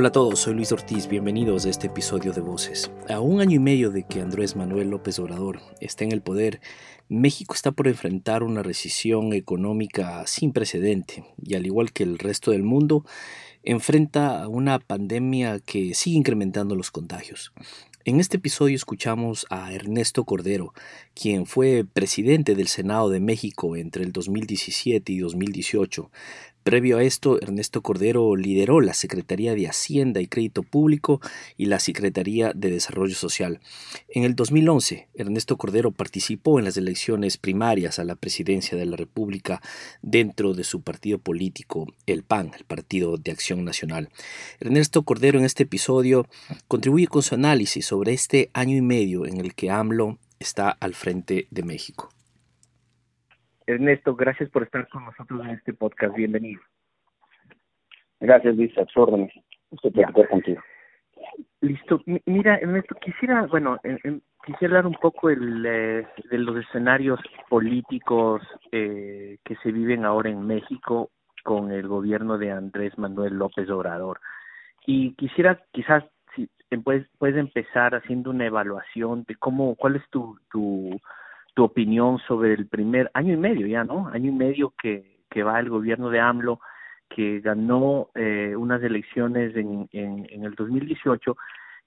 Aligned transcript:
Hola 0.00 0.08
a 0.08 0.12
todos, 0.12 0.40
soy 0.40 0.54
Luis 0.54 0.72
Ortiz, 0.72 1.08
bienvenidos 1.08 1.66
a 1.66 1.68
este 1.68 1.88
episodio 1.88 2.32
de 2.32 2.40
Voces. 2.40 2.90
A 3.10 3.20
un 3.20 3.42
año 3.42 3.56
y 3.56 3.58
medio 3.58 3.90
de 3.90 4.04
que 4.04 4.22
Andrés 4.22 4.56
Manuel 4.56 4.88
López 4.88 5.18
Obrador 5.18 5.60
esté 5.78 6.04
en 6.04 6.12
el 6.12 6.22
poder, 6.22 6.62
México 7.10 7.52
está 7.52 7.70
por 7.70 7.86
enfrentar 7.86 8.42
una 8.42 8.62
recesión 8.62 9.34
económica 9.34 10.26
sin 10.26 10.54
precedente 10.54 11.26
y 11.42 11.54
al 11.54 11.66
igual 11.66 11.92
que 11.92 12.04
el 12.04 12.18
resto 12.18 12.52
del 12.52 12.62
mundo, 12.62 13.04
enfrenta 13.62 14.48
una 14.48 14.78
pandemia 14.78 15.60
que 15.60 15.92
sigue 15.92 16.16
incrementando 16.16 16.74
los 16.76 16.90
contagios. 16.90 17.52
En 18.06 18.18
este 18.18 18.38
episodio 18.38 18.76
escuchamos 18.76 19.46
a 19.50 19.74
Ernesto 19.74 20.24
Cordero, 20.24 20.72
quien 21.14 21.44
fue 21.44 21.84
presidente 21.84 22.54
del 22.54 22.68
Senado 22.68 23.10
de 23.10 23.20
México 23.20 23.76
entre 23.76 24.02
el 24.04 24.12
2017 24.12 25.12
y 25.12 25.18
2018, 25.18 26.10
Previo 26.62 26.98
a 26.98 27.02
esto, 27.02 27.40
Ernesto 27.40 27.80
Cordero 27.80 28.36
lideró 28.36 28.82
la 28.82 28.92
Secretaría 28.92 29.54
de 29.54 29.66
Hacienda 29.66 30.20
y 30.20 30.26
Crédito 30.26 30.62
Público 30.62 31.22
y 31.56 31.66
la 31.66 31.80
Secretaría 31.80 32.52
de 32.54 32.70
Desarrollo 32.70 33.14
Social. 33.14 33.60
En 34.10 34.24
el 34.24 34.36
2011, 34.36 35.08
Ernesto 35.14 35.56
Cordero 35.56 35.90
participó 35.90 36.58
en 36.58 36.66
las 36.66 36.76
elecciones 36.76 37.38
primarias 37.38 37.98
a 37.98 38.04
la 38.04 38.14
presidencia 38.14 38.76
de 38.76 38.84
la 38.84 38.96
República 38.96 39.62
dentro 40.02 40.52
de 40.52 40.64
su 40.64 40.82
partido 40.82 41.18
político, 41.18 41.86
el 42.04 42.24
PAN, 42.24 42.52
el 42.58 42.64
Partido 42.64 43.16
de 43.16 43.30
Acción 43.30 43.64
Nacional. 43.64 44.10
Ernesto 44.60 45.02
Cordero 45.02 45.38
en 45.38 45.46
este 45.46 45.62
episodio 45.62 46.26
contribuye 46.68 47.06
con 47.06 47.22
su 47.22 47.34
análisis 47.34 47.86
sobre 47.86 48.12
este 48.12 48.50
año 48.52 48.76
y 48.76 48.82
medio 48.82 49.24
en 49.24 49.40
el 49.40 49.54
que 49.54 49.70
AMLO 49.70 50.18
está 50.38 50.68
al 50.68 50.94
frente 50.94 51.46
de 51.50 51.62
México. 51.62 52.10
Ernesto, 53.66 54.14
gracias 54.14 54.50
por 54.50 54.62
estar 54.62 54.88
con 54.88 55.04
nosotros 55.04 55.40
en 55.44 55.50
este 55.50 55.74
podcast. 55.74 56.14
Bienvenido. 56.16 56.60
Gracias, 58.20 58.56
Luis. 58.56 58.72
A 58.78 58.86
órdenes. 58.96 59.32
contigo. 60.28 60.60
Listo. 61.60 62.02
mira, 62.24 62.56
Ernesto, 62.56 62.94
quisiera, 62.96 63.46
bueno, 63.46 63.78
quisiera 64.44 64.78
hablar 64.78 64.86
un 64.86 64.94
poco 64.94 65.28
el, 65.28 65.64
eh, 65.66 66.06
de 66.30 66.38
los 66.38 66.56
escenarios 66.56 67.20
políticos 67.48 68.42
eh, 68.72 69.38
que 69.44 69.56
se 69.56 69.70
viven 69.70 70.04
ahora 70.04 70.30
en 70.30 70.46
México 70.46 71.10
con 71.44 71.70
el 71.70 71.86
gobierno 71.86 72.38
de 72.38 72.50
Andrés 72.50 72.96
Manuel 72.98 73.34
López 73.34 73.68
Obrador. 73.70 74.20
Y 74.86 75.14
quisiera, 75.14 75.62
quizás, 75.72 76.04
si 76.34 76.48
puedes, 76.82 77.06
puedes 77.18 77.36
empezar 77.36 77.94
haciendo 77.94 78.30
una 78.30 78.46
evaluación 78.46 79.24
de 79.28 79.36
cómo, 79.36 79.74
cuál 79.76 79.96
es 79.96 80.08
tu, 80.10 80.38
tu 80.50 80.98
tu 81.60 81.64
opinión 81.64 82.18
sobre 82.26 82.54
el 82.54 82.66
primer 82.68 83.10
año 83.12 83.34
y 83.34 83.36
medio 83.36 83.66
ya, 83.66 83.84
¿no? 83.84 84.08
Año 84.08 84.30
y 84.30 84.34
medio 84.34 84.72
que, 84.80 85.18
que 85.28 85.42
va 85.42 85.60
el 85.60 85.68
gobierno 85.68 86.08
de 86.08 86.18
AMLO, 86.18 86.58
que 87.10 87.40
ganó 87.40 88.08
eh, 88.14 88.54
unas 88.56 88.82
elecciones 88.82 89.54
en, 89.54 89.86
en, 89.92 90.26
en 90.30 90.44
el 90.44 90.54
2018 90.54 91.36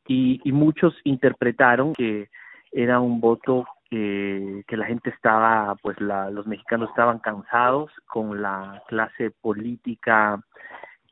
y, 0.07 0.39
y 0.43 0.51
muchos 0.51 0.93
interpretaron 1.05 1.93
que 1.93 2.29
era 2.71 2.99
un 2.99 3.19
voto 3.19 3.65
que 3.89 4.63
la 4.69 4.85
gente 4.85 5.09
estaba, 5.09 5.75
pues 5.81 5.99
la, 5.99 6.29
los 6.29 6.45
mexicanos 6.45 6.89
estaban 6.89 7.17
cansados 7.17 7.91
con 8.05 8.43
la 8.43 8.81
clase 8.87 9.31
política 9.41 10.39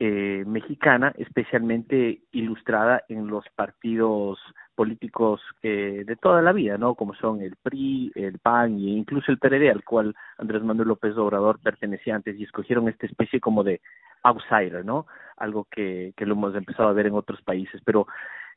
eh, 0.04 0.42
mexicana, 0.48 1.12
especialmente 1.16 2.22
ilustrada 2.32 3.04
en 3.08 3.28
los 3.28 3.44
partidos 3.54 4.40
políticos 4.74 5.40
eh, 5.62 6.02
de 6.04 6.16
toda 6.16 6.42
la 6.42 6.52
vida, 6.52 6.76
¿no? 6.76 6.96
Como 6.96 7.14
son 7.14 7.40
el 7.40 7.54
PRI, 7.54 8.10
el 8.16 8.40
PAN 8.40 8.78
e 8.78 8.98
incluso 8.98 9.30
el 9.30 9.38
PRD, 9.38 9.70
al 9.70 9.84
cual 9.84 10.16
Andrés 10.38 10.64
Manuel 10.64 10.88
López 10.88 11.16
Obrador 11.16 11.60
pertenecía 11.60 12.16
antes 12.16 12.36
y 12.36 12.42
escogieron 12.42 12.88
esta 12.88 13.06
especie 13.06 13.38
como 13.38 13.62
de 13.62 13.80
outsider, 14.24 14.84
¿no? 14.84 15.06
Algo 15.36 15.68
que, 15.70 16.12
que 16.16 16.26
lo 16.26 16.34
hemos 16.34 16.56
empezado 16.56 16.88
a 16.88 16.94
ver 16.94 17.06
en 17.06 17.14
otros 17.14 17.40
países. 17.42 17.80
Pero 17.84 18.08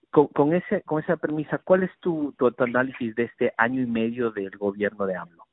con, 0.10 0.26
con, 0.30 0.56
ese, 0.56 0.82
con 0.82 1.04
esa 1.04 1.16
premisa, 1.16 1.60
¿cuál 1.60 1.84
es 1.84 1.92
tu, 2.00 2.34
tu, 2.40 2.52
análisis 2.58 3.14
de 3.14 3.26
este 3.26 3.54
año 3.56 3.84
y 3.84 3.86
medio 3.86 4.32
del 4.32 4.58
gobierno 4.58 5.06
de 5.06 5.16
AMLO? 5.16 5.44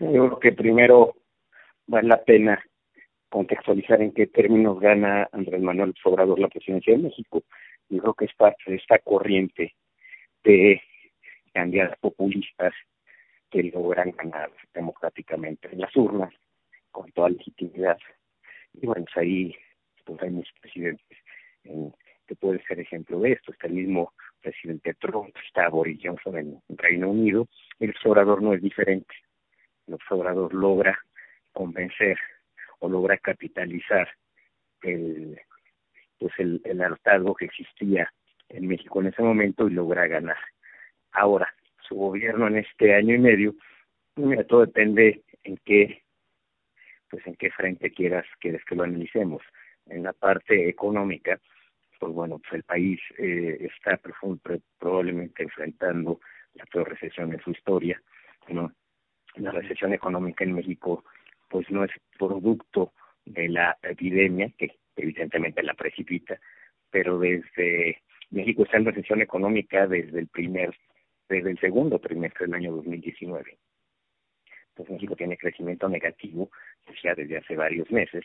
Yo 0.00 0.10
creo 0.10 0.40
que 0.40 0.50
primero 0.50 1.14
vale 1.86 2.08
la 2.08 2.20
pena 2.24 2.60
contextualizar 3.30 4.02
en 4.02 4.12
qué 4.12 4.26
términos 4.26 4.78
gana 4.80 5.28
Andrés 5.32 5.62
Manuel 5.62 5.94
Obrador 6.04 6.38
la 6.38 6.48
presidencia 6.48 6.94
de 6.94 7.04
México. 7.04 7.42
Yo 7.88 8.00
creo 8.02 8.14
que 8.14 8.24
es 8.26 8.34
parte 8.34 8.62
de 8.66 8.76
esta 8.76 8.98
corriente 8.98 9.74
de 10.44 10.82
candidatos 11.52 11.98
populistas 12.00 12.74
que 13.50 13.62
logran 13.64 14.12
ganar 14.12 14.50
democráticamente 14.74 15.68
en 15.72 15.80
las 15.80 15.94
urnas 15.96 16.34
con 16.90 17.10
toda 17.12 17.30
legitimidad. 17.30 17.98
Y 18.74 18.86
bueno, 18.86 19.04
pues 19.04 19.16
ahí 19.16 19.56
pues 20.04 20.22
hay 20.22 20.30
muchos 20.30 20.54
presidentes 20.60 21.18
en, 21.64 21.92
que 22.26 22.34
puede 22.34 22.62
ser 22.64 22.80
ejemplo 22.80 23.20
de 23.20 23.32
esto. 23.32 23.52
Está 23.52 23.68
el 23.68 23.74
mismo 23.74 24.12
presidente 24.40 24.94
Trump, 24.94 25.34
está 25.46 25.68
Boris 25.68 26.00
Johnson 26.02 26.36
en 26.36 26.60
Reino 26.78 27.10
Unido. 27.10 27.48
El 27.78 27.90
observador 27.90 28.42
no 28.42 28.54
es 28.54 28.62
diferente. 28.62 29.14
El 29.86 29.94
observador 29.94 30.52
logra 30.54 30.98
convencer 31.52 32.18
o 32.80 32.88
logra 32.88 33.16
capitalizar 33.18 34.08
el 34.82 35.40
pues 36.18 36.32
el, 36.38 36.60
el 36.64 36.82
hartazgo 36.82 37.34
que 37.34 37.46
existía 37.46 38.12
en 38.50 38.66
México 38.66 39.00
en 39.00 39.06
ese 39.06 39.22
momento 39.22 39.68
y 39.68 39.72
logra 39.72 40.06
ganar. 40.06 40.36
Ahora, 41.12 41.48
su 41.88 41.94
gobierno 41.94 42.46
en 42.46 42.58
este 42.58 42.94
año 42.94 43.14
y 43.14 43.18
medio, 43.18 43.54
mira, 44.16 44.44
todo 44.44 44.66
depende 44.66 45.22
en 45.44 45.56
qué 45.64 46.02
pues 47.08 47.26
en 47.26 47.34
qué 47.36 47.50
frente 47.50 47.90
quieras 47.90 48.26
quieres 48.38 48.64
que 48.64 48.76
lo 48.76 48.84
analicemos. 48.84 49.42
En 49.86 50.04
la 50.04 50.12
parte 50.12 50.68
económica, 50.68 51.40
pues 51.98 52.12
bueno, 52.12 52.38
pues 52.38 52.52
el 52.52 52.62
país 52.62 53.00
eh, 53.18 53.68
está 53.74 54.00
probablemente 54.78 55.42
enfrentando 55.42 56.20
la 56.54 56.64
peor 56.66 56.88
recesión 56.88 57.32
en 57.32 57.40
su 57.40 57.50
historia, 57.50 58.00
¿no? 58.48 58.72
La 59.36 59.50
recesión 59.50 59.92
económica 59.92 60.44
en 60.44 60.54
México 60.54 61.04
pues 61.50 61.68
no 61.70 61.84
es 61.84 61.90
producto 62.16 62.94
de 63.26 63.48
la 63.48 63.76
epidemia, 63.82 64.50
que 64.56 64.78
evidentemente 64.96 65.62
la 65.62 65.74
precipita, 65.74 66.40
pero 66.90 67.18
desde 67.18 68.00
México 68.30 68.62
está 68.62 68.78
en 68.78 68.86
recesión 68.86 69.20
económica 69.20 69.86
desde 69.86 70.20
el 70.20 70.28
primer, 70.28 70.74
desde 71.28 71.50
el 71.50 71.58
segundo 71.58 71.98
trimestre 71.98 72.46
del 72.46 72.54
año 72.54 72.72
2019. 72.76 73.58
Entonces 74.70 74.94
México 74.94 75.16
tiene 75.16 75.36
crecimiento 75.36 75.88
negativo 75.88 76.50
ya 77.02 77.14
desde 77.14 77.38
hace 77.38 77.56
varios 77.56 77.90
meses, 77.90 78.24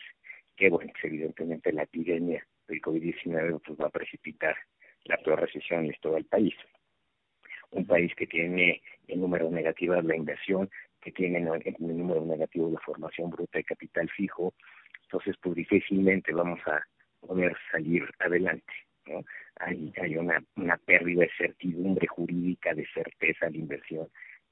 que 0.56 0.70
bueno, 0.70 0.90
pues 0.92 1.04
evidentemente 1.04 1.72
la 1.72 1.82
epidemia 1.82 2.46
del 2.68 2.80
COVID-19 2.80 3.60
pues 3.64 3.78
va 3.78 3.86
a 3.86 3.90
precipitar 3.90 4.56
la 5.04 5.16
peor 5.18 5.40
recesión 5.40 5.84
en 5.84 5.94
todo 6.00 6.16
el 6.16 6.24
país. 6.24 6.54
Un 7.70 7.86
país 7.86 8.14
que 8.14 8.26
tiene 8.26 8.82
el 9.08 9.20
número 9.20 9.50
negativo 9.50 9.94
de 9.94 10.02
la 10.02 10.16
inversión, 10.16 10.70
que 11.06 11.12
tienen 11.12 11.46
el, 11.46 11.74
número 11.78 12.24
negativo 12.24 12.68
de 12.68 12.78
formación 12.78 13.30
bruta 13.30 13.58
de 13.58 13.64
capital 13.64 14.10
fijo, 14.10 14.52
entonces 15.04 15.36
pues 15.40 15.54
difícilmente 15.54 16.32
vamos 16.32 16.58
a 16.66 16.84
poder 17.20 17.56
salir 17.70 18.02
adelante. 18.18 18.72
¿no? 19.06 19.22
Hay, 19.60 19.92
hay 20.02 20.16
una, 20.16 20.42
una 20.56 20.76
pérdida 20.78 21.20
de 21.20 21.30
certidumbre 21.38 22.08
jurídica, 22.08 22.74
de 22.74 22.84
certeza 22.92 23.48
de 23.48 23.58
inversión, 23.58 24.08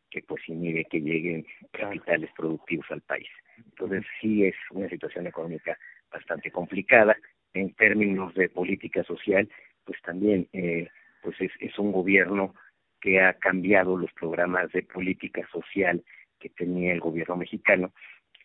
que 0.09 0.23
pues 0.23 0.49
inhibe 0.49 0.85
que 0.85 1.01
lleguen 1.01 1.45
capitales 1.73 2.31
productivos 2.37 2.87
al 2.91 3.01
país. 3.01 3.29
Entonces 3.57 4.05
sí 4.21 4.45
es 4.45 4.55
una 4.71 4.89
situación 4.89 5.27
económica 5.27 5.77
bastante 6.09 6.53
complicada. 6.53 7.17
En 7.53 7.75
términos 7.75 8.33
de 8.35 8.49
política 8.49 9.03
social, 9.03 9.49
pues 9.85 10.01
también 10.03 10.49
eh, 10.53 10.89
pues 11.21 11.35
es, 11.41 11.51
es 11.59 11.77
un 11.81 11.91
gobierno 11.91 12.55
que 13.01 13.21
ha 13.21 13.33
cambiado 13.35 13.97
los 13.97 14.13
programas 14.13 14.71
de 14.71 14.83
política 14.83 15.45
social 15.53 16.01
que 16.45 16.51
tenía 16.51 16.93
el 16.93 17.01
gobierno 17.01 17.37
mexicano, 17.37 17.91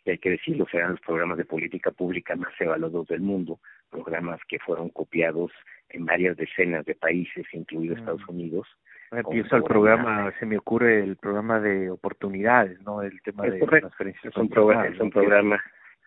y 0.06 0.12
hay 0.12 0.18
que 0.20 0.30
decirlo, 0.30 0.66
eran 0.72 0.92
los 0.92 1.02
programas 1.02 1.38
de 1.38 1.44
política 1.44 1.92
pública 1.92 2.34
más 2.38 2.54
evaluados 2.58 3.08
del 3.08 3.20
mundo, 3.20 3.60
programas 3.90 4.40
que 4.48 4.58
fueron 4.60 4.88
copiados 4.90 5.52
en 5.90 6.06
varias 6.06 6.38
decenas 6.38 6.86
de 6.86 6.96
países, 6.96 7.46
incluido 7.52 7.96
mm. 7.96 8.00
Estados 8.00 8.28
Unidos. 8.30 8.68
Empiezo 9.12 9.58
el 9.58 9.64
programa, 9.64 10.32
se 10.40 10.46
me 10.46 10.58
ocurre 10.58 11.04
el 11.04 11.18
programa 11.18 11.60
de 11.60 11.90
oportunidades, 11.90 12.80
¿no? 12.84 13.02
El 13.02 13.22
tema 13.22 13.44
de 13.44 13.60
transferencias. 13.60 14.32
Es 14.34 14.38
un, 14.38 14.48
programa, 14.48 14.88
es 14.88 15.00
un 15.00 15.10
programa 15.10 15.62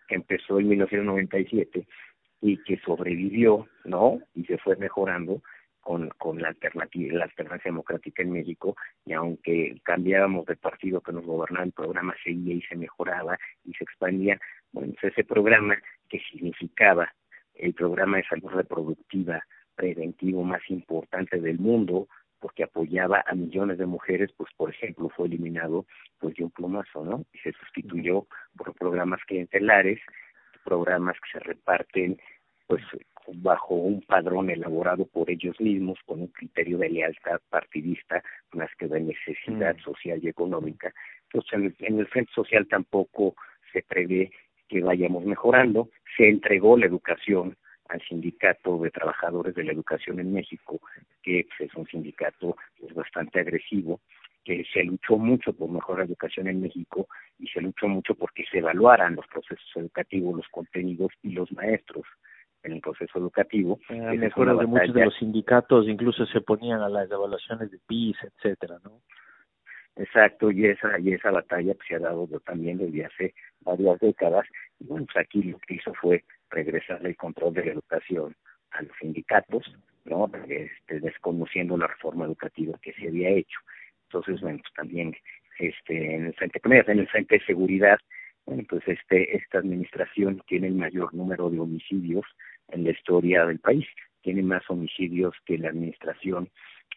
que 0.07 0.15
empezó 0.15 0.59
en 0.59 0.69
1997 0.69 1.85
y 2.41 2.57
que 2.63 2.77
sobrevivió, 2.77 3.67
¿no? 3.83 4.19
Y 4.33 4.45
se 4.45 4.57
fue 4.57 4.77
mejorando 4.77 5.43
con, 5.83 6.09
con 6.17 6.41
la 6.41 6.47
alternativa, 6.47 7.17
la 7.17 7.25
alternancia 7.25 7.69
democrática 7.69 8.23
en 8.23 8.31
México, 8.31 8.75
y 9.05 9.13
aunque 9.13 9.79
cambiábamos 9.83 10.45
de 10.45 10.55
partido 10.55 11.01
que 11.01 11.11
nos 11.11 11.25
gobernaba, 11.25 11.65
el 11.65 11.73
programa 11.73 12.15
seguía 12.23 12.55
y 12.55 12.61
se 12.61 12.75
mejoraba 12.75 13.37
y 13.65 13.73
se 13.73 13.83
expandía. 13.83 14.39
Bueno, 14.71 14.93
pues 14.99 15.11
ese 15.13 15.23
programa 15.23 15.77
que 16.09 16.19
significaba 16.31 17.13
el 17.55 17.73
programa 17.73 18.17
de 18.17 18.23
salud 18.23 18.49
reproductiva 18.49 19.43
preventivo 19.75 20.43
más 20.43 20.61
importante 20.69 21.39
del 21.39 21.59
mundo, 21.59 22.07
porque 22.39 22.63
apoyaba 22.63 23.23
a 23.25 23.35
millones 23.35 23.77
de 23.77 23.85
mujeres, 23.85 24.31
pues 24.35 24.49
por 24.55 24.69
ejemplo 24.69 25.09
fue 25.09 25.27
eliminado 25.27 25.85
pues 26.19 26.35
de 26.35 26.43
un 26.43 26.51
plumazo, 26.51 27.03
¿no? 27.03 27.25
Y 27.33 27.39
se 27.39 27.51
sustituyó 27.53 28.27
por 28.57 28.73
programas 28.73 29.21
clientelares, 29.25 29.99
programas 30.63 31.15
que 31.21 31.39
se 31.39 31.39
reparten 31.39 32.17
pues 32.67 32.83
bajo 33.27 33.75
un 33.75 34.01
padrón 34.01 34.49
elaborado 34.49 35.05
por 35.05 35.29
ellos 35.29 35.59
mismos 35.59 35.99
con 36.05 36.21
un 36.21 36.27
criterio 36.27 36.77
de 36.77 36.89
lealtad 36.89 37.39
partidista 37.49 38.23
más 38.51 38.69
que 38.77 38.87
de 38.87 39.01
necesidad 39.01 39.75
mm. 39.75 39.81
social 39.81 40.19
y 40.21 40.29
económica. 40.29 40.93
Entonces, 41.31 41.73
en 41.79 41.99
el, 41.99 42.07
Frente 42.07 42.31
Social 42.33 42.67
tampoco 42.67 43.35
se 43.71 43.81
prevé 43.81 44.31
que 44.67 44.81
vayamos 44.81 45.25
mejorando. 45.25 45.89
Se 46.17 46.27
entregó 46.27 46.77
la 46.77 46.85
educación 46.85 47.57
al 47.89 48.01
Sindicato 48.01 48.77
de 48.79 48.91
Trabajadores 48.91 49.55
de 49.55 49.63
la 49.63 49.73
Educación 49.73 50.19
en 50.19 50.33
México, 50.33 50.79
que 51.21 51.45
pues, 51.47 51.69
es 51.69 51.75
un 51.75 51.85
sindicato 51.87 52.55
pues, 52.79 52.93
bastante 52.93 53.39
agresivo, 53.39 53.99
que 54.43 54.65
se 54.73 54.83
luchó 54.83 55.17
mucho 55.17 55.53
por 55.53 55.69
mejorar 55.69 55.99
la 55.99 56.05
educación 56.05 56.47
en 56.47 56.61
México 56.61 57.07
y 57.39 57.47
se 57.47 57.61
luchó 57.61 57.87
mucho 57.87 58.15
porque 58.15 58.43
se 58.51 58.59
evaluaran 58.59 59.15
los 59.15 59.25
procesos 59.27 59.69
educativos, 59.75 60.35
los 60.35 60.47
contenidos 60.49 61.11
y 61.21 61.31
los 61.31 61.51
maestros 61.53 62.03
en 62.63 62.73
el 62.73 62.81
proceso 62.81 63.19
educativo. 63.19 63.79
Ah, 63.89 64.13
me 64.15 64.27
acuerdo 64.27 64.57
de 64.57 64.65
muchos 64.65 64.93
de 64.93 65.05
los 65.05 65.15
sindicatos 65.15 65.87
incluso 65.87 66.25
se 66.25 66.41
ponían 66.41 66.81
a 66.81 66.89
las 66.89 67.09
evaluaciones 67.11 67.71
de 67.71 67.79
PIS, 67.87 68.17
etcétera, 68.23 68.77
¿no? 68.83 69.01
Exacto, 69.95 70.49
y 70.49 70.65
esa 70.65 70.99
y 70.99 71.13
esa 71.13 71.29
batalla 71.29 71.75
pues, 71.75 71.87
se 71.87 71.95
ha 71.95 71.99
dado 71.99 72.27
también 72.45 72.79
desde 72.79 73.05
hace 73.05 73.33
varias 73.61 73.99
décadas. 73.99 74.45
Y 74.79 74.85
bueno, 74.85 75.05
pues 75.05 75.23
aquí 75.23 75.43
lo 75.43 75.59
que 75.59 75.75
hizo 75.75 75.93
fue 75.93 76.23
regresar 76.49 77.05
el 77.05 77.15
control 77.15 77.53
de 77.53 77.65
la 77.65 77.71
educación 77.73 78.35
a 78.71 78.81
los 78.81 78.91
sindicatos, 78.99 79.71
¿no? 80.05 80.31
Este, 80.47 80.99
desconociendo 80.99 81.77
la 81.77 81.87
reforma 81.87 82.25
educativa 82.25 82.77
que 82.81 82.93
se 82.93 83.07
había 83.07 83.29
hecho. 83.29 83.59
Entonces, 84.07 84.41
bueno, 84.41 84.59
pues 84.59 84.73
también 84.73 85.15
este 85.59 86.15
en 86.15 86.25
el 86.25 86.33
frente 86.33 86.59
en 86.63 86.99
el 86.99 87.07
frente 87.07 87.37
de 87.37 87.45
seguridad, 87.45 87.99
bueno, 88.45 88.63
pues 88.67 88.83
este 88.87 89.37
esta 89.37 89.59
administración 89.59 90.41
tiene 90.47 90.67
el 90.67 90.75
mayor 90.75 91.13
número 91.13 91.49
de 91.49 91.59
homicidios 91.59 92.25
en 92.69 92.83
la 92.83 92.91
historia 92.91 93.45
del 93.45 93.59
país. 93.59 93.85
Tiene 94.21 94.43
más 94.43 94.63
homicidios 94.69 95.33
que 95.45 95.57
la 95.57 95.69
administración 95.69 96.49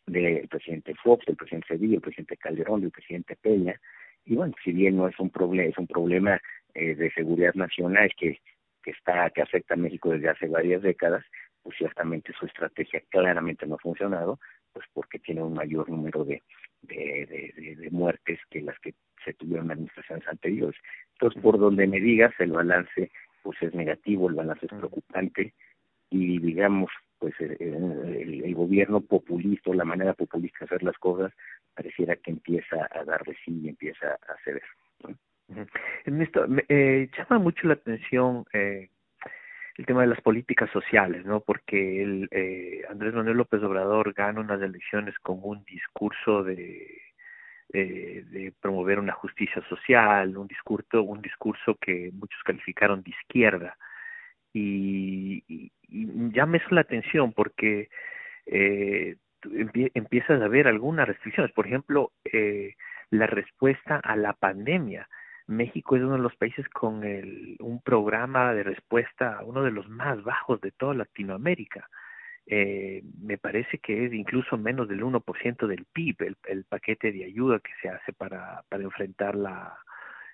del 0.07 0.49
presidente 0.49 0.95
Fox, 1.03 1.25
del 1.27 1.37
presidente 1.37 1.69
Cedillo, 1.69 1.93
del 1.93 2.01
presidente 2.01 2.37
Calderón, 2.37 2.81
del 2.81 2.91
presidente 2.91 3.37
Peña. 3.37 3.81
Y 4.25 4.35
bueno, 4.35 4.55
si 4.65 4.73
bien 4.73 4.97
no 4.97 5.09
es 5.09 5.19
un 5.19 5.31
problema, 5.31 5.69
es 5.69 5.79
un 5.79 5.87
problema 5.87 6.41
eh, 6.75 6.95
de 6.95 7.11
seguridad 7.13 7.55
nacional 7.55 8.11
que, 8.19 8.41
que 8.83 8.91
está, 8.91 9.31
que 9.31 9.43
afecta 9.43 9.75
a 9.75 9.79
México 9.79 10.11
desde 10.11 10.29
hace 10.29 10.49
varias 10.49 10.83
décadas, 10.83 11.25
pues 11.63 11.77
ciertamente 11.77 12.33
su 12.39 12.47
estrategia 12.47 13.03
claramente 13.09 13.67
no 13.67 13.77
ha 13.77 13.79
funcionado, 13.79 14.39
pues 14.73 14.87
porque 14.93 15.19
tiene 15.19 15.43
un 15.43 15.55
mayor 15.55 15.89
número 15.89 16.25
de, 16.25 16.43
de, 16.87 17.53
de, 17.57 17.77
de 17.77 17.91
muertes 17.91 18.39
que 18.51 18.63
las 18.63 18.79
que 18.81 18.95
se 19.25 19.35
tuvieron 19.35 19.67
en 19.67 19.73
administraciones 19.73 20.27
anteriores. 20.29 20.81
Entonces, 21.13 21.43
por 21.43 21.59
donde 21.59 21.87
me 21.87 22.01
digas, 22.01 22.33
el 22.39 22.53
balance 22.53 23.11
pues 23.43 23.63
es 23.63 23.75
negativo, 23.75 24.29
el 24.29 24.35
balance 24.35 24.67
es 24.67 24.73
preocupante 24.73 25.55
y 26.11 26.39
digamos, 26.39 26.91
pues 27.19 27.35
el, 27.41 28.43
el, 28.45 28.55
gobierno 28.55 29.01
populista, 29.01 29.73
la 29.73 29.85
manera 29.85 30.15
populista 30.15 30.59
de 30.61 30.65
hacer 30.67 30.83
las 30.83 30.99
cosas, 30.99 31.33
pareciera 31.75 32.17
que 32.17 32.33
empieza 32.33 32.89
a 32.91 33.05
dar 33.05 33.23
de 33.25 33.37
sí 33.45 33.61
y 33.63 33.69
empieza 33.69 34.19
a 34.29 34.33
hacer 34.33 34.57
eso. 34.57 35.17
En 36.05 36.23
esto, 36.23 36.45
eh, 36.69 37.09
llama 37.17 37.39
mucho 37.39 37.69
la 37.69 37.75
atención 37.75 38.45
eh, 38.53 38.89
el 39.79 39.87
tema 39.87 40.03
de 40.03 40.09
las 40.09 40.21
políticas 40.21 40.71
sociales, 40.71 41.25
¿no? 41.25 41.41
Porque 41.41 42.03
el, 42.03 42.29
eh, 42.31 42.83
Andrés 42.89 43.15
Manuel 43.15 43.37
López 43.37 43.63
Obrador 43.63 44.13
gana 44.15 44.41
unas 44.41 44.61
elecciones 44.63 45.19
con 45.19 45.39
un 45.43 45.65
discurso 45.65 46.43
de 46.43 47.07
eh, 47.73 48.23
de 48.31 48.53
promover 48.61 49.01
una 49.01 49.13
justicia 49.13 49.61
social, 49.69 50.37
un 50.37 50.47
discurso, 50.47 51.03
un 51.03 51.21
discurso 51.21 51.75
que 51.75 52.11
muchos 52.13 52.41
calificaron 52.45 53.03
de 53.03 53.11
izquierda. 53.11 53.77
Y, 54.53 55.43
y, 55.49 55.73
y 55.83 56.07
llama 56.33 56.59
eso 56.59 56.69
la 56.71 56.83
atención 56.83 57.33
porque 57.33 57.89
eh, 58.47 59.17
empiezas 59.95 60.41
a 60.41 60.49
ver 60.49 60.69
algunas 60.69 61.09
restricciones. 61.09 61.53
Por 61.53 61.67
ejemplo, 61.67 62.13
eh, 62.25 62.75
la 63.11 63.27
respuesta 63.27 63.97
a 63.97 64.15
la 64.15 64.33
pandemia. 64.33 65.09
México 65.47 65.97
es 65.97 66.03
uno 66.03 66.15
de 66.15 66.23
los 66.23 66.37
países 66.37 66.69
con 66.69 67.05
el, 67.05 67.57
un 67.61 67.81
programa 67.81 68.53
de 68.55 68.63
respuesta, 68.63 69.41
uno 69.45 69.63
de 69.63 69.71
los 69.71 69.89
más 69.89 70.23
bajos 70.23 70.61
de 70.61 70.73
toda 70.73 70.95
Latinoamérica 70.95 71.89
eh, 72.47 73.03
me 73.21 73.39
parece 73.39 73.79
que 73.79 74.07
es 74.07 74.13
incluso 74.13 74.57
menos 74.57 74.89
del 74.89 75.03
1% 75.03 75.67
del 75.67 75.85
PIB 75.93 76.17
el, 76.21 76.37
el 76.47 76.65
paquete 76.65 77.11
de 77.11 77.25
ayuda 77.25 77.59
que 77.59 77.73
se 77.83 77.89
hace 77.89 78.13
para, 78.13 78.63
para 78.69 78.85
enfrentar 78.85 79.35
la, 79.35 79.77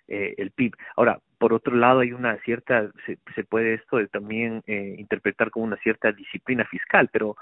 eh, 0.08 0.34
el 0.36 0.50
PIB. 0.50 0.74
Ahora, 0.96 1.20
por 1.38 1.54
otro 1.54 1.74
lado, 1.74 2.00
hay 2.00 2.12
una 2.12 2.36
cierta, 2.42 2.90
se, 3.06 3.18
se 3.34 3.44
puede 3.44 3.74
esto 3.74 4.06
también 4.08 4.62
eh, 4.66 4.96
interpretar 4.98 5.50
como 5.50 5.64
una 5.64 5.78
cierta 5.78 6.12
disciplina 6.12 6.66
fiscal, 6.66 7.08
pero, 7.10 7.36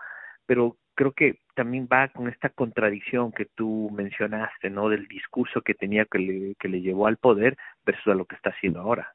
pero 0.46 0.76
creo 0.94 1.12
que 1.12 1.40
también 1.54 1.88
va 1.90 2.08
con 2.08 2.28
esta 2.28 2.48
contradicción 2.50 3.32
que 3.32 3.46
tú 3.46 3.90
mencionaste, 3.92 4.70
¿no? 4.70 4.88
Del 4.88 5.06
discurso 5.08 5.62
que 5.62 5.74
tenía 5.74 6.04
que 6.04 6.18
le, 6.18 6.54
que 6.56 6.68
le 6.68 6.80
llevó 6.80 7.06
al 7.06 7.16
poder 7.16 7.56
versus 7.84 8.08
a 8.08 8.16
lo 8.16 8.26
que 8.26 8.36
está 8.36 8.50
haciendo 8.50 8.80
ahora. 8.80 9.14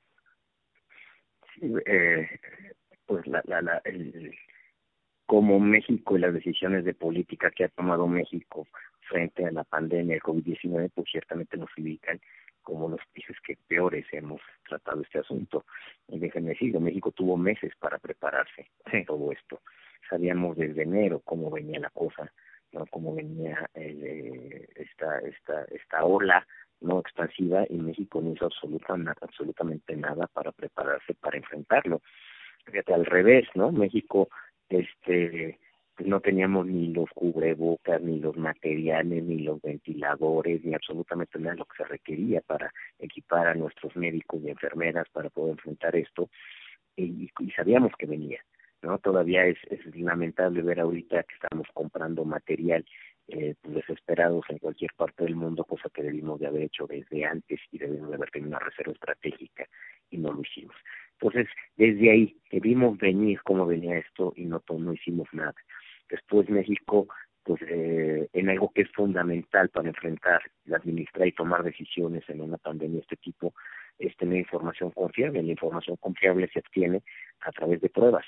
Sí, 1.53 1.73
eh, 1.85 2.39
pues 3.05 3.25
la, 3.27 3.41
la, 3.45 3.61
la, 3.61 3.81
el, 3.85 4.33
como 5.25 5.59
México 5.59 6.17
y 6.17 6.21
las 6.21 6.33
decisiones 6.33 6.85
de 6.85 6.93
política 6.93 7.51
que 7.51 7.65
ha 7.65 7.69
tomado 7.69 8.07
México 8.07 8.67
frente 9.01 9.45
a 9.45 9.51
la 9.51 9.63
pandemia 9.63 10.15
del 10.15 10.23
COVID-19, 10.23 10.91
pues 10.93 11.07
ciertamente 11.11 11.57
nos 11.57 11.69
ubican 11.77 12.19
como 12.61 12.89
los 12.89 12.99
países 13.13 13.37
que 13.41 13.57
peores 13.67 14.05
hemos 14.11 14.41
tratado 14.67 15.01
este 15.01 15.19
asunto. 15.19 15.65
Y 16.07 16.19
déjenme 16.19 16.49
decirlo, 16.49 16.79
México 16.79 17.11
tuvo 17.11 17.37
meses 17.37 17.73
para 17.79 17.99
prepararse 17.99 18.69
sí. 18.91 19.05
todo 19.05 19.31
esto. 19.31 19.61
Sabíamos 20.09 20.57
desde 20.57 20.83
enero 20.83 21.21
cómo 21.23 21.49
venía 21.49 21.79
la 21.79 21.89
cosa, 21.89 22.31
no 22.71 22.85
cómo 22.87 23.15
venía 23.15 23.69
eh, 23.73 24.67
esta 24.75 25.19
esta 25.19 25.63
esta 25.65 26.05
ola 26.05 26.45
no 26.81 26.99
expansiva 26.99 27.65
y 27.69 27.77
México 27.77 28.21
no 28.21 28.33
hizo 28.33 28.45
absolutamente 28.45 29.19
absolutamente 29.21 29.95
nada 29.95 30.27
para 30.27 30.51
prepararse 30.51 31.13
para 31.15 31.37
enfrentarlo. 31.37 32.01
Fíjate 32.65 32.93
al 32.93 33.05
revés, 33.05 33.47
¿no? 33.55 33.71
México 33.71 34.29
este 34.69 35.59
no 36.03 36.19
teníamos 36.19 36.67
ni 36.67 36.87
los 36.87 37.09
cubrebocas, 37.11 38.01
ni 38.01 38.19
los 38.19 38.35
materiales, 38.35 39.23
ni 39.23 39.39
los 39.39 39.61
ventiladores, 39.61 40.63
ni 40.65 40.73
absolutamente 40.73 41.39
nada 41.39 41.53
de 41.53 41.59
lo 41.59 41.65
que 41.65 41.77
se 41.77 41.85
requería 41.85 42.41
para 42.41 42.73
equipar 42.99 43.47
a 43.47 43.55
nuestros 43.55 43.95
médicos 43.95 44.41
y 44.43 44.49
enfermeras 44.49 45.07
para 45.09 45.29
poder 45.29 45.51
enfrentar 45.51 45.95
esto, 45.95 46.29
y, 46.97 47.29
y 47.39 47.51
sabíamos 47.51 47.93
que 47.97 48.07
venía, 48.07 48.43
¿no? 48.85 48.99
Todavía 48.99 49.45
es, 49.45 49.57
es 49.69 49.83
lamentable 49.95 50.61
ver 50.61 50.79
ahorita 50.79 51.23
que 51.23 51.35
estamos 51.35 51.67
comprando 51.73 52.23
material 52.23 52.85
eh, 53.27 53.55
desesperados 53.63 54.45
en 54.49 54.59
cualquier 54.59 54.91
parte 54.95 55.23
del 55.23 55.35
mundo, 55.35 55.63
cosa 55.63 55.89
que 55.89 56.03
debimos 56.03 56.39
de 56.39 56.47
haber 56.47 56.63
hecho 56.63 56.85
desde 56.85 57.25
antes 57.25 57.59
y 57.71 57.79
debimos 57.79 58.09
de 58.09 58.15
haber 58.15 58.29
tenido 58.29 58.49
una 58.49 58.59
reserva 58.59 58.93
estratégica 58.93 59.67
y 60.11 60.17
no 60.17 60.31
lo 60.31 60.41
hicimos. 60.41 60.75
Entonces, 61.13 61.47
desde 61.75 62.11
ahí 62.11 62.37
que 62.49 62.59
vimos 62.59 62.97
venir 62.97 63.41
cómo 63.41 63.65
venía 63.65 63.97
esto 63.97 64.33
y 64.35 64.45
no, 64.45 64.61
no 64.69 64.93
hicimos 64.93 65.27
nada. 65.33 65.55
Después 66.09 66.49
México, 66.49 67.07
pues 67.43 67.61
eh, 67.63 68.29
en 68.33 68.49
algo 68.49 68.71
que 68.71 68.81
es 68.83 68.91
fundamental 68.91 69.69
para 69.69 69.89
enfrentar, 69.89 70.41
administrar 70.71 71.27
y 71.27 71.31
tomar 71.31 71.63
decisiones 71.63 72.23
en 72.29 72.41
una 72.41 72.57
pandemia 72.57 72.97
de 72.97 73.01
este 73.01 73.17
tipo, 73.17 73.55
es 73.97 74.15
tener 74.17 74.37
información 74.37 74.91
confiable. 74.91 75.41
La 75.41 75.51
información 75.51 75.95
confiable 75.97 76.47
se 76.53 76.59
obtiene 76.59 77.01
a 77.41 77.51
través 77.51 77.81
de 77.81 77.89
pruebas. 77.89 78.25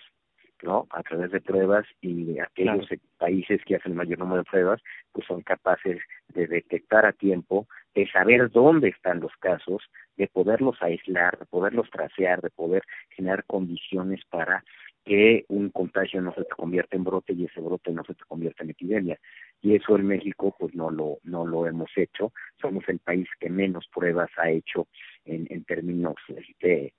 ¿No? 0.64 0.88
A 0.92 1.04
través 1.04 1.32
de 1.32 1.42
pruebas 1.42 1.86
y 2.02 2.40
aquellos 2.40 2.88
claro. 2.88 3.04
países 3.18 3.62
que 3.66 3.76
hacen 3.76 3.92
el 3.92 3.98
mayor 3.98 4.20
número 4.20 4.44
de 4.44 4.50
pruebas, 4.50 4.82
pues 5.12 5.26
son 5.28 5.42
capaces 5.42 6.00
de 6.30 6.48
detectar 6.48 7.06
a 7.06 7.14
tiempo, 7.14 7.68
de 7.96 8.10
saber 8.10 8.50
dónde 8.52 8.90
están 8.90 9.20
los 9.20 9.32
casos, 9.40 9.84
de 10.16 10.28
poderlos 10.28 10.82
aislar, 10.82 11.38
de 11.40 11.46
poderlos 11.46 11.90
tracear, 11.90 12.42
de 12.42 12.50
poder 12.50 12.84
generar 13.16 13.44
condiciones 13.46 14.22
para 14.30 14.64
que 15.08 15.46
un 15.48 15.70
contagio 15.70 16.22
no 16.22 16.34
se 16.34 16.44
te 16.44 16.50
convierta 16.50 16.98
en 16.98 17.06
brote 17.06 17.32
y 17.32 17.46
ese 17.46 17.62
brote 17.62 17.92
no 17.92 18.04
se 18.04 18.14
te 18.14 18.26
convierta 18.28 18.64
en 18.64 18.72
epidemia. 18.72 19.18
Y 19.62 19.76
eso 19.76 19.96
en 19.96 20.06
México 20.06 20.54
pues 20.60 20.76
no 20.76 20.92
lo 20.92 21.20
no 21.24 21.46
lo 21.46 21.66
hemos 21.66 21.90
hecho. 21.96 22.34
Somos 22.60 22.84
el 22.90 23.00
país 23.00 23.28
que 23.40 23.50
menos 23.50 23.88
pruebas 23.88 24.30
ha 24.38 24.50
hecho 24.50 24.88
en, 25.24 25.48
en 25.50 25.64
términos 25.64 26.16
este 26.28 26.94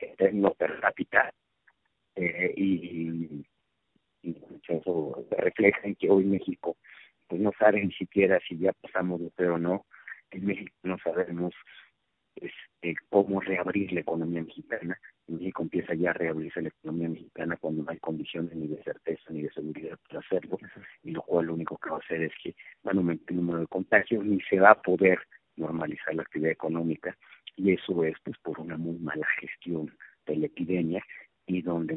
en 0.00 0.16
términos 0.16 0.56
per 0.56 0.80
cápita 0.80 1.32
eh, 2.46 2.54
y, 2.56 3.46
eso 4.68 5.26
refleja 5.36 5.80
en 5.82 5.96
que 5.96 6.08
hoy 6.08 6.24
México 6.24 6.76
pues 7.26 7.40
no 7.40 7.50
sabe 7.58 7.84
ni 7.84 7.92
siquiera 7.92 8.38
si 8.46 8.56
ya 8.56 8.72
pasamos 8.72 9.20
de 9.20 9.30
pero 9.34 9.54
o 9.54 9.58
no. 9.58 9.86
En 10.30 10.46
México 10.46 10.72
no 10.84 10.96
sabemos 10.98 11.52
este, 12.36 12.94
cómo 13.10 13.40
reabrir 13.40 13.92
la 13.92 14.00
economía 14.00 14.42
mexicana. 14.42 14.98
En 15.28 15.36
México 15.36 15.62
empieza 15.62 15.94
ya 15.94 16.10
a 16.10 16.14
reabrirse 16.14 16.62
la 16.62 16.68
economía 16.68 17.08
mexicana 17.08 17.56
cuando 17.56 17.82
no 17.82 17.90
hay 17.90 17.98
condiciones 17.98 18.54
ni 18.54 18.68
de 18.68 18.82
certeza 18.82 19.24
ni 19.30 19.42
de 19.42 19.50
seguridad 19.50 19.98
para 20.08 20.20
hacerlo 20.20 20.58
y 21.02 21.10
lo 21.10 21.22
cual 21.22 21.46
lo 21.46 21.54
único 21.54 21.76
que 21.78 21.90
va 21.90 21.96
a 21.96 22.00
hacer 22.00 22.22
es 22.22 22.32
que 22.42 22.54
van 22.82 22.96
a 22.96 23.00
aumentar 23.00 23.30
el 23.30 23.36
número 23.36 23.60
de 23.60 23.66
contagios 23.66 24.24
ni 24.24 24.40
se 24.42 24.60
va 24.60 24.70
a 24.70 24.82
poder 24.82 25.18
normalizar 25.56 26.14
la 26.14 26.22
actividad 26.22 26.52
económica. 26.52 27.16
Y 27.56 27.72
eso 27.72 28.04
es 28.04 28.14
pues 28.24 28.38
por 28.38 28.60
una 28.60 28.76
muy 28.76 28.98
mala 28.98 29.26
gestión 29.40 29.90
de 30.26 30.36
la 30.36 30.46
epidemia 30.46 31.04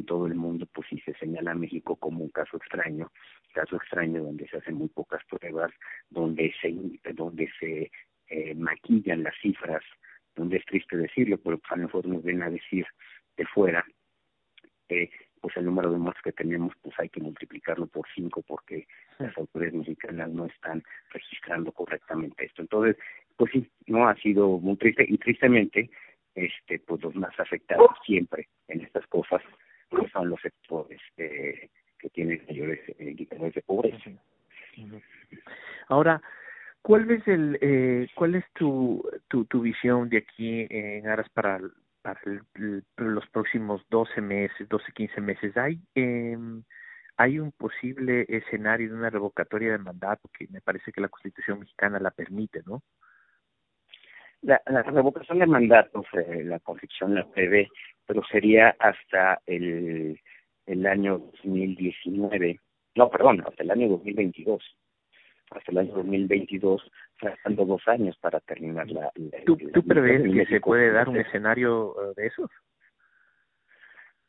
en 0.05 0.07
todo 0.07 0.27
el 0.27 0.35
mundo 0.35 0.67
pues 0.71 0.88
sí 0.89 1.01
se 1.03 1.13
señala 1.15 1.51
a 1.51 1.55
México 1.55 1.95
como 1.95 2.24
un 2.24 2.29
caso 2.29 2.57
extraño, 2.57 3.12
caso 3.53 3.75
extraño 3.75 4.24
donde 4.24 4.47
se 4.47 4.57
hacen 4.57 4.75
muy 4.75 4.89
pocas 4.89 5.24
pruebas, 5.25 5.71
donde 6.09 6.53
se 6.62 6.71
donde 7.13 7.50
se 7.59 7.91
eh, 8.29 8.53
maquillan 8.55 9.24
las 9.24 9.33
cifras, 9.41 9.83
donde 10.35 10.57
es 10.57 10.65
triste 10.65 10.95
decirlo, 10.95 11.38
pero 11.38 11.57
pues, 11.57 11.71
a 11.71 11.75
lo 11.77 11.83
mejor 11.83 12.05
nos 12.07 12.24
viene 12.24 12.45
a 12.45 12.50
decir 12.51 12.85
de 13.35 13.45
fuera 13.47 13.83
eh, 14.89 15.09
pues 15.41 15.57
el 15.57 15.65
número 15.65 15.91
de 15.91 15.97
muertes 15.97 16.24
que 16.24 16.31
tenemos 16.31 16.74
pues 16.81 16.93
hay 17.00 17.09
que 17.09 17.21
multiplicarlo 17.21 17.88
por 17.88 18.05
cinco 18.13 18.43
porque 18.43 18.88
las 19.19 19.35
autoridades 19.38 19.75
mexicanas 19.75 20.29
no 20.29 20.45
están 20.45 20.83
registrando 21.12 21.71
correctamente 21.71 22.45
esto. 22.45 22.62
Entonces, 22.62 22.95
pues 23.38 23.51
sí, 23.51 23.67
no 23.88 24.07
ha 24.07 24.15
sido 24.17 24.59
muy 24.59 24.75
triste 24.77 25.05
y 25.07 25.17
tristemente 25.17 25.89
este 26.35 26.79
pues 26.79 27.01
los 27.01 27.15
más 27.15 27.39
afectados 27.39 27.91
siempre 28.05 28.50
en 28.67 28.81
estas 28.81 29.07
cosas 29.07 29.41
pues, 29.89 30.12
son 30.12 30.29
los 30.29 30.41
sectores 30.41 31.01
eh, 31.17 31.69
que 32.00 32.09
tienen 32.09 32.43
mayores 32.47 32.79
eh, 33.00 33.15
de 33.15 33.62
pobreza. 33.62 34.12
¿Cuál 36.81 37.09
es 37.12 37.27
el 37.27 37.57
eh, 37.62 38.07
cuál 38.15 38.35
es 38.35 38.45
tu, 38.53 39.03
tu 39.27 39.45
tu 39.45 39.62
visión 39.62 40.09
de 40.09 40.17
aquí 40.19 40.67
en 40.69 41.07
aras 41.07 41.29
para 41.29 41.59
los 42.97 43.27
próximos 43.31 43.81
12 43.89 44.21
meses, 44.21 44.69
12, 44.69 44.91
15 44.93 45.21
meses? 45.21 45.57
¿Hay 45.57 45.79
eh, 45.95 46.38
hay 47.17 47.39
un 47.39 47.51
posible 47.51 48.25
escenario 48.27 48.89
de 48.89 48.95
una 48.95 49.09
revocatoria 49.09 49.71
de 49.71 49.77
mandato 49.77 50.29
que 50.38 50.47
me 50.50 50.62
parece 50.62 50.91
que 50.91 51.01
la 51.01 51.07
Constitución 51.07 51.59
mexicana 51.59 52.00
la 52.00 52.12
permite, 52.12 52.62
¿no? 52.65 52.81
La, 54.41 54.62
revocación 54.83 55.39
de 55.39 55.47
mandatos, 55.47 56.05
eh, 56.13 56.43
la 56.43 56.59
Constitución 56.59 57.15
la 57.15 57.25
prevé, 57.25 57.67
pero 58.05 58.21
sería 58.25 58.75
hasta 58.77 59.41
el, 59.47 60.19
el 60.67 60.85
año 60.85 61.17
2019, 61.43 62.59
no, 62.95 63.09
perdón, 63.09 63.43
hasta 63.47 63.63
el 63.63 63.71
año 63.71 63.89
2022. 63.89 64.63
Hasta 65.52 65.72
el 65.72 65.78
año 65.78 65.94
2022, 65.94 66.92
faltando 67.18 67.66
dos 67.66 67.88
años 67.88 68.18
para 68.18 68.40
terminar 68.40 68.90
la. 68.90 69.12
¿Tú, 69.46 69.58
¿tú 69.58 69.84
prevés 69.84 70.24
que 70.24 70.46
se 70.46 70.60
puede 70.60 70.92
dar 70.92 71.08
un 71.08 71.18
escenario 71.18 71.96
eh, 72.02 72.14
de 72.16 72.28
esos? 72.28 72.50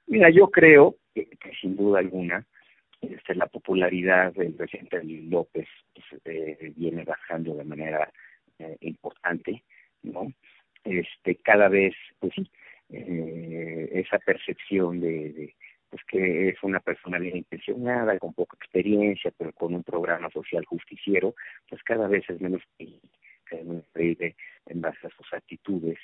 Mira, 0.06 0.30
yo 0.30 0.50
creo 0.50 0.96
que, 1.14 1.28
sin 1.60 1.76
duda 1.76 1.98
alguna 1.98 2.46
este, 3.00 3.34
la 3.34 3.46
popularidad 3.46 4.32
del 4.34 4.54
presidente 4.54 5.02
López 5.04 5.68
pues, 5.94 6.20
eh, 6.24 6.72
viene 6.76 7.04
bajando 7.04 7.54
de 7.54 7.64
manera 7.64 8.10
eh, 8.58 8.76
importante 8.80 9.62
¿no? 10.02 10.32
Este, 10.84 11.36
cada 11.36 11.68
vez, 11.68 11.94
pues 12.20 12.32
sí, 12.34 12.50
eh, 12.90 13.88
esa 13.92 14.18
percepción 14.18 15.00
de, 15.00 15.32
de, 15.32 15.54
pues 15.96 16.04
que 16.08 16.48
es 16.50 16.62
una 16.62 16.80
persona 16.80 17.18
bien 17.18 17.38
intencionada, 17.38 18.18
con 18.18 18.34
poca 18.34 18.56
experiencia, 18.56 19.32
pero 19.36 19.52
con 19.52 19.74
un 19.74 19.82
programa 19.82 20.28
social 20.30 20.64
justiciero, 20.66 21.34
pues 21.70 21.82
cada 21.82 22.06
vez 22.06 22.28
es 22.28 22.38
menos 22.38 22.62
creíble 23.92 24.36
en 24.66 24.80
base 24.82 25.06
a 25.06 25.10
sus 25.10 25.32
actitudes 25.32 25.98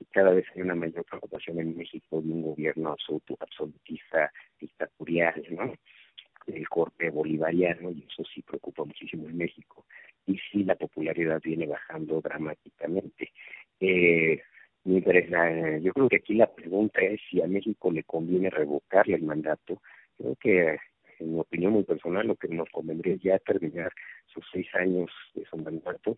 y 0.00 0.04
cada 0.06 0.32
vez 0.32 0.44
hay 0.54 0.62
una 0.62 0.74
mayor 0.74 1.04
preocupación 1.04 1.60
en 1.60 1.76
México 1.76 2.20
de 2.20 2.30
un 2.30 2.42
gobierno 2.42 2.94
absolutista, 3.40 4.30
dictatorial, 4.60 5.42
¿no? 5.50 5.72
El 6.46 6.68
corte 6.68 7.08
bolivariano, 7.08 7.90
y 7.90 8.04
eso 8.06 8.24
sí 8.24 8.42
preocupa 8.42 8.84
muchísimo 8.84 9.28
en 9.28 9.36
México 9.38 9.86
y 10.26 10.38
sí 10.52 10.64
la 10.64 10.74
popularidad 10.74 11.40
viene 11.42 11.66
bajando 11.66 12.20
dramáticamente. 12.20 13.32
Eh, 13.80 14.42
yo 14.88 15.92
creo 15.92 16.08
que 16.08 16.16
aquí 16.16 16.34
la 16.34 16.46
pregunta 16.46 17.00
es 17.00 17.20
si 17.30 17.40
a 17.42 17.46
México 17.46 17.90
le 17.90 18.04
conviene 18.04 18.50
revocarle 18.50 19.16
el 19.16 19.22
mandato. 19.22 19.80
Creo 20.16 20.36
que, 20.40 20.78
en 21.18 21.34
mi 21.34 21.40
opinión 21.40 21.72
muy 21.72 21.84
personal, 21.84 22.26
lo 22.26 22.36
que 22.36 22.48
nos 22.48 22.68
convendría 22.70 23.14
es 23.14 23.22
ya 23.22 23.38
terminar 23.38 23.92
sus 24.26 24.44
seis 24.52 24.66
años 24.74 25.10
de 25.34 25.44
su 25.46 25.56
mandato 25.58 26.16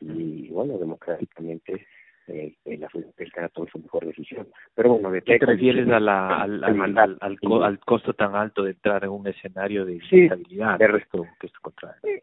y, 0.00 0.48
bueno, 0.48 0.78
democráticamente 0.78 1.86
eh, 2.28 2.54
la 2.64 2.88
Federación 2.88 3.50
tome 3.52 3.70
su 3.70 3.78
mejor 3.78 4.06
decisión. 4.06 4.48
Pero 4.74 4.90
bueno, 4.90 5.10
de 5.10 5.22
¿Qué 5.22 5.38
te 5.38 5.46
refieres 5.46 5.88
a 5.88 6.00
la, 6.00 6.42
al, 6.42 6.62
al, 6.62 6.98
al, 6.98 7.18
al, 7.62 7.78
costo 7.80 8.12
tan 8.12 8.34
alto 8.34 8.62
de 8.62 8.72
entrar 8.72 9.04
en 9.04 9.10
un 9.10 9.26
escenario 9.26 9.84
de 9.84 9.94
instabilidad? 9.94 10.78
de 10.78 10.86
resto, 10.86 11.26
que 11.40 11.46
esto 11.46 11.58
contrario. 11.62 12.00
Eh, 12.04 12.22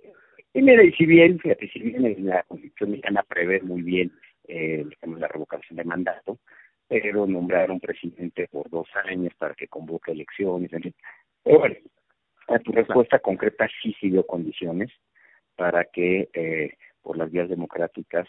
y 0.53 0.61
mira, 0.61 0.83
y 0.83 0.91
si 0.93 1.05
bien, 1.05 1.39
fíjate, 1.39 1.67
si 1.69 1.79
bien 1.79 2.05
en 2.05 2.25
la 2.25 2.43
Constitución 2.43 2.91
mexicana 2.91 3.23
prevé 3.27 3.61
muy 3.61 3.81
bien 3.81 4.07
eh, 4.07 4.26
el 4.47 4.95
tema 4.99 5.15
de 5.15 5.21
la 5.21 5.27
revocación 5.27 5.77
de 5.77 5.83
mandato, 5.83 6.39
pero 6.87 7.27
nombrar 7.27 7.69
un 7.71 7.79
presidente 7.79 8.47
por 8.47 8.69
dos 8.69 8.87
años 9.05 9.33
para 9.37 9.53
que 9.53 9.67
convoque 9.67 10.11
elecciones, 10.11 10.71
en 10.73 10.81
fin. 10.83 10.95
Pero 11.43 11.59
bueno, 11.59 11.75
a 12.47 12.59
tu 12.59 12.71
respuesta 12.71 13.19
concreta 13.19 13.67
sí 13.81 13.93
siguió 13.99 14.25
condiciones 14.25 14.89
para 15.55 15.85
que 15.85 16.29
eh, 16.33 16.77
por 17.01 17.17
las 17.17 17.31
vías 17.31 17.49
democráticas 17.49 18.27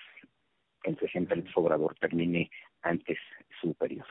el 0.84 0.96
presidente 0.96 1.36
López 1.36 1.52
Obrador 1.56 1.94
termine 1.98 2.50
antes 2.82 3.18
su 3.60 3.74
periodo. 3.74 4.08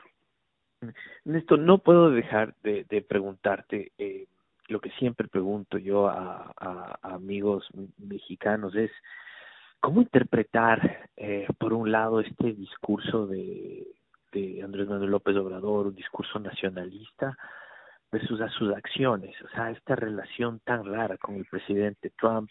Néstor, 1.24 1.58
no 1.58 1.78
puedo 1.78 2.10
dejar 2.10 2.54
de, 2.62 2.84
de 2.88 3.02
preguntarte, 3.02 3.92
eh, 3.98 4.26
lo 4.68 4.80
que 4.80 4.90
siempre 4.90 5.26
pregunto 5.26 5.78
yo 5.78 6.06
a, 6.08 6.52
a, 6.56 6.98
amigos 7.02 7.66
mexicanos 7.96 8.74
es 8.76 8.90
cómo 9.80 10.02
interpretar, 10.02 11.08
eh, 11.16 11.46
por 11.58 11.72
un 11.72 11.90
lado, 11.90 12.20
este 12.20 12.52
discurso 12.52 13.26
de, 13.26 13.86
Andrés 14.62 14.88
Manuel 14.88 15.10
López 15.10 15.36
Obrador, 15.36 15.88
un 15.88 15.94
discurso 15.94 16.38
nacionalista, 16.38 17.36
versus 18.10 18.40
a 18.40 18.48
sus 18.48 18.72
acciones, 18.72 19.34
o 19.42 19.48
sea, 19.48 19.70
esta 19.70 19.96
relación 19.96 20.60
tan 20.60 20.84
rara 20.84 21.18
con 21.18 21.34
el 21.34 21.44
presidente 21.44 22.12
Trump 22.16 22.50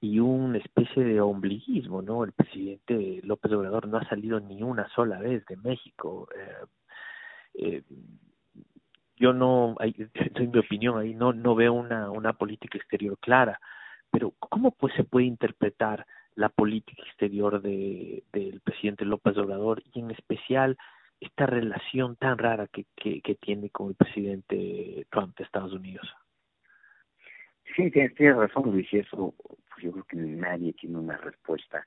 y 0.00 0.18
una 0.18 0.58
especie 0.58 1.04
de 1.04 1.20
ombliguismo, 1.20 2.02
¿no? 2.02 2.24
El 2.24 2.32
presidente 2.32 3.20
López 3.22 3.52
Obrador 3.52 3.86
no 3.86 3.98
ha 3.98 4.08
salido 4.08 4.40
ni 4.40 4.62
una 4.62 4.88
sola 4.88 5.18
vez 5.20 5.46
de 5.46 5.56
México. 5.56 6.28
Eh, 6.34 6.66
eh, 7.54 7.82
yo 9.16 9.32
no, 9.32 9.76
en 9.78 10.10
mi 10.52 10.58
opinión, 10.58 10.98
ahí 10.98 11.14
no, 11.14 11.32
no 11.32 11.54
veo 11.54 11.72
una, 11.72 12.10
una 12.10 12.32
política 12.32 12.76
exterior 12.76 13.16
clara, 13.18 13.60
pero 14.10 14.32
¿cómo 14.40 14.72
pues 14.72 14.92
se 14.94 15.04
puede 15.04 15.26
interpretar 15.26 16.04
la 16.34 16.48
política 16.48 17.02
exterior 17.06 17.60
de, 17.60 18.22
del 18.32 18.60
presidente 18.60 19.04
López 19.04 19.36
Obrador 19.36 19.82
y 19.92 20.00
en 20.00 20.10
especial 20.10 20.76
esta 21.22 21.46
relación 21.46 22.16
tan 22.16 22.36
rara 22.36 22.66
que, 22.66 22.84
tiene 23.40 23.70
con 23.70 23.88
el 23.90 23.94
presidente 23.94 25.06
Trump 25.10 25.36
de 25.36 25.44
Estados 25.44 25.72
Unidos? 25.72 26.06
Sí, 27.76 27.90
tienes, 27.90 28.36
razón, 28.36 28.72
Luis, 28.72 28.92
y 28.92 28.98
eso 28.98 29.34
pues 29.38 29.84
yo 29.84 29.92
creo 29.92 30.04
que 30.04 30.16
nadie 30.16 30.72
tiene 30.74 30.98
una 30.98 31.16
respuesta 31.16 31.86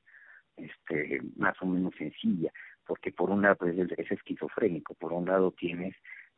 este 0.55 1.19
más 1.35 1.61
o 1.61 1.65
menos 1.65 1.93
sencilla, 1.97 2.51
porque 2.87 3.11
por 3.11 3.29
un 3.29 3.41
lado 3.41 3.57
pues, 3.57 3.77
es 3.77 4.11
esquizofrénico, 4.11 4.93
por 4.95 5.11
un 5.11 5.25
lado 5.25 5.51
tienes 5.51 5.93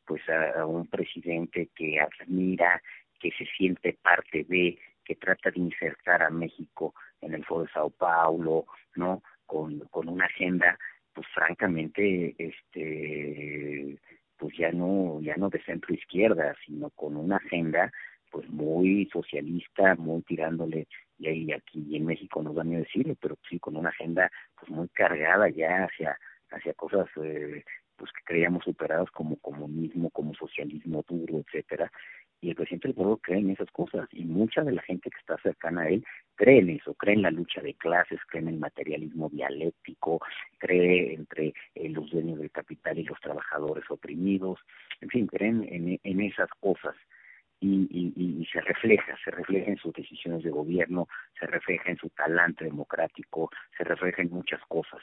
pues 0.06 0.22
a, 0.30 0.66
un 0.66 0.88
presidente 0.88 1.70
que 1.76 2.00
admira, 2.00 2.82
que 3.20 3.32
se 3.38 3.46
siente 3.46 3.98
parte 4.02 4.44
de, 4.46 4.80
que 5.06 5.16
trata 5.16 5.52
de 5.52 5.60
insertar 5.60 6.24
a 6.24 6.32
México 6.32 6.96
en 7.22 7.34
el 7.34 7.46
Foro 7.46 7.64
de 7.64 7.72
Sao 7.72 7.90
Paulo, 7.90 8.66
¿no? 8.96 9.22
Con, 9.46 9.80
con 9.92 10.10
una 10.10 10.26
agenda, 10.26 10.78
pues 11.14 11.28
francamente, 11.34 12.36
este, 12.38 13.98
pues 14.38 14.56
ya 14.58 14.72
no, 14.72 15.20
ya 15.22 15.36
no 15.38 15.50
de 15.50 15.62
centro 15.64 15.94
izquierda, 15.94 16.56
sino 16.66 16.90
con 16.92 17.16
una 17.16 17.38
agenda 17.38 17.92
pues 18.30 18.48
muy 18.50 19.10
socialista, 19.12 19.96
muy 19.96 20.22
tirándole, 20.24 20.88
y 21.18 21.28
ahí 21.28 21.52
aquí 21.52 21.96
en 21.96 22.06
México 22.06 22.44
no 22.44 22.54
van 22.54 22.76
a 22.76 22.80
decirlo, 22.80 23.16
pero 23.20 23.38
sí 23.50 23.58
con 23.58 23.78
una 23.78 23.90
agenda 23.90 24.30
pues 24.60 24.70
muy 24.70 24.88
cargada 24.90 25.50
ya 25.50 25.86
hacia 25.86 26.18
hacia 26.52 26.74
cosas 26.74 27.08
eh, 27.24 27.64
pues 27.96 28.12
que 28.12 28.24
creíamos 28.24 28.64
superados 28.64 29.10
como 29.12 29.38
comunismo, 29.38 30.10
como 30.12 30.34
socialismo 30.36 31.04
duro, 31.08 31.40
etcétera, 31.40 31.92
y 32.42 32.50
el 32.50 32.56
presidente 32.56 32.90
del 32.90 32.96
pueblo 32.96 33.18
cree 33.18 33.40
en 33.40 33.50
esas 33.50 33.70
cosas 33.72 34.08
y 34.12 34.24
mucha 34.26 34.64
de 34.64 34.72
la 34.72 34.82
gente 34.84 35.10
que 35.10 35.18
está 35.18 35.38
cercana 35.38 35.82
a 35.82 35.90
él 35.90 36.06
cree 36.38 36.60
en 36.60 36.70
eso, 36.70 36.94
cree 36.94 37.16
en 37.16 37.24
la 37.24 37.32
lucha 37.32 37.62
de 37.62 37.74
clases, 37.74 38.20
cree 38.28 38.44
en 38.44 38.50
el 38.50 38.60
materialismo 38.60 39.28
dialéctico, 39.30 40.22
cree 40.60 41.16
entre 41.16 41.54
eh, 41.76 41.90
los 41.90 42.10
dueños 42.12 42.40
del 42.40 42.52
capital 42.52 42.98
y 42.98 43.04
los 43.04 43.20
trabajadores 43.20 43.84
oprimidos, 43.90 44.60
en 45.02 45.10
fin, 45.10 45.28
creen 45.28 45.68
en, 45.70 46.00
en 46.02 46.22
esas 46.22 46.50
cosas. 46.60 46.96
Y, 47.60 47.88
y, 47.90 48.14
y, 48.16 48.46
se 48.46 48.62
refleja, 48.62 49.18
se 49.26 49.32
refleja 49.32 49.72
en 49.72 49.78
sus 49.78 49.92
decisiones 49.92 50.44
de 50.44 50.52
gobierno, 50.52 51.08
se 51.40 51.48
refleja 51.48 51.90
en 51.90 51.98
su 51.98 52.08
talante 52.12 52.66
democrático, 52.66 53.50
se 53.76 53.84
refleja 53.84 54.22
en 54.22 54.30
muchas 54.30 54.62
cosas 54.68 55.02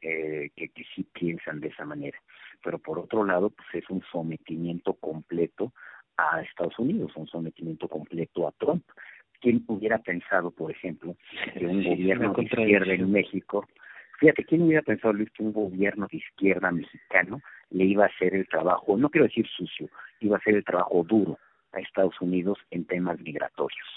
eh, 0.00 0.50
que, 0.56 0.68
que 0.70 0.82
sí 0.96 1.04
piensan 1.04 1.60
de 1.60 1.68
esa 1.68 1.84
manera. 1.84 2.18
Pero 2.64 2.80
por 2.80 2.98
otro 2.98 3.24
lado, 3.24 3.50
pues 3.50 3.68
es 3.74 3.88
un 3.88 4.02
sometimiento 4.10 4.94
completo 4.94 5.72
a 6.16 6.40
Estados 6.42 6.78
Unidos, 6.78 7.12
un 7.16 7.26
sometimiento 7.26 7.88
completo 7.88 8.46
a 8.46 8.52
Trump. 8.52 8.84
¿Quién 9.40 9.64
hubiera 9.66 9.98
pensado, 9.98 10.50
por 10.50 10.70
ejemplo, 10.70 11.16
que 11.54 11.66
un 11.66 11.82
gobierno 11.82 12.32
de 12.32 12.42
izquierda 12.44 12.92
en 12.92 13.10
México, 13.10 13.66
fíjate, 14.20 14.44
¿quién 14.44 14.62
hubiera 14.62 14.82
pensado, 14.82 15.14
Luis, 15.14 15.30
que 15.32 15.42
un 15.42 15.52
gobierno 15.52 16.06
de 16.10 16.18
izquierda 16.18 16.70
mexicano 16.70 17.40
le 17.70 17.84
iba 17.84 18.04
a 18.04 18.08
hacer 18.08 18.34
el 18.34 18.46
trabajo, 18.46 18.96
no 18.96 19.10
quiero 19.10 19.26
decir 19.26 19.46
sucio, 19.48 19.88
iba 20.20 20.36
a 20.36 20.38
hacer 20.38 20.54
el 20.54 20.64
trabajo 20.64 21.02
duro 21.02 21.38
a 21.72 21.80
Estados 21.80 22.20
Unidos 22.20 22.58
en 22.70 22.84
temas 22.84 23.18
migratorios. 23.18 23.88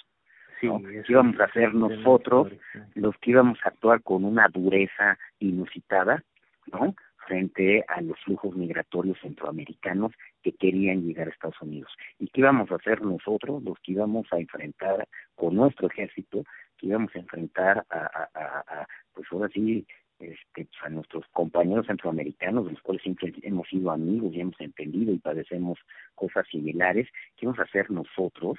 Sí, 0.60 0.68
íbamos 1.10 1.40
a 1.40 1.52
ser 1.52 1.74
nosotros 1.74 2.52
los 2.96 3.16
que 3.18 3.32
íbamos 3.32 3.60
a 3.64 3.70
actuar 3.70 4.02
con 4.02 4.24
una 4.24 4.48
dureza 4.48 5.18
inusitada, 5.40 6.24
¿no? 6.72 6.96
Frente 7.26 7.84
a 7.88 8.02
los 8.02 8.20
flujos 8.22 8.56
migratorios 8.56 9.20
centroamericanos 9.22 10.14
que 10.44 10.54
querían 10.54 11.06
llegar 11.06 11.28
a 11.28 11.32
Estados 11.32 11.62
Unidos. 11.62 11.92
¿Y 12.20 12.28
qué 12.28 12.42
íbamos 12.42 12.72
a 12.72 12.76
hacer 12.76 13.02
nosotros? 13.02 13.64
Los 13.64 13.80
que 13.80 13.94
íbamos 13.94 14.28
a 14.32 14.40
enfrentar 14.40 15.08
con 15.36 15.56
nuestro 15.56 15.88
ejército, 15.88 16.44
que 16.78 16.88
íbamos 16.88 17.16
a 17.16 17.20
enfrentar 17.20 17.86
a, 17.90 18.88
pues 19.14 19.28
ahora 19.32 19.50
sí, 19.54 19.86
este, 20.20 20.38
pues, 20.54 20.70
a 20.84 20.90
nuestros 20.90 21.26
compañeros 21.32 21.88
centroamericanos, 21.88 22.66
de 22.66 22.72
los 22.74 22.82
cuales 22.82 23.04
siempre 23.04 23.34
hemos 23.42 23.68
sido 23.68 23.92
amigos 23.92 24.34
y 24.34 24.42
hemos 24.42 24.60
entendido 24.62 25.14
y 25.14 25.20
padecemos 25.20 25.78
cosas 26.14 26.48
similares, 26.50 27.08
¿qué 27.36 27.46
íbamos 27.46 27.60
a 27.60 27.64
hacer 27.64 27.92
nosotros? 27.92 28.58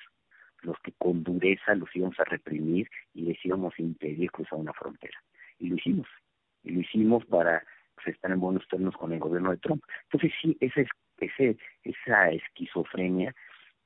los 0.63 0.79
que 0.81 0.93
con 0.93 1.23
dureza 1.23 1.75
los 1.75 1.95
íbamos 1.95 2.19
a 2.19 2.25
reprimir 2.25 2.89
y 3.15 3.23
les 3.23 3.45
íbamos 3.45 3.75
a 3.79 3.83
impedir 3.83 4.31
cruzar 4.31 4.59
una 4.59 4.73
frontera. 4.73 5.19
Y 5.59 5.69
lo 5.69 5.77
hicimos. 5.77 6.09
Y 6.65 6.71
lo 6.73 6.81
hicimos 6.81 7.25
para 7.27 7.65
pues, 7.97 8.15
estar 8.15 8.31
en 8.31 8.41
buenos 8.41 8.67
términos 8.69 8.97
con 8.97 9.13
el 9.13 9.19
gobierno 9.19 9.51
de 9.51 9.57
Trump. 9.59 9.83
Entonces 10.05 10.33
sí, 10.41 10.57
ese, 10.61 10.87
ese, 11.19 11.57
esa 11.83 12.31
esquizofrenia, 12.31 13.35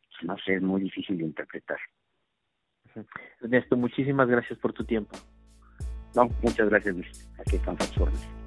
pues, 0.09 0.23
no 0.25 0.37
sé, 0.39 0.57
es 0.57 0.63
muy 0.63 0.83
difícil 0.83 1.19
de 1.19 1.25
interpretar. 1.25 1.79
Ernesto, 3.41 3.77
muchísimas 3.77 4.29
gracias 4.29 4.59
por 4.59 4.73
tu 4.73 4.85
tiempo. 4.85 5.17
No, 6.15 6.29
muchas 6.43 6.69
gracias, 6.69 6.95
Luis. 6.95 7.31
Aquí 7.39 7.57
están 7.57 7.77
tus 7.77 7.99
órdenes. 7.99 8.40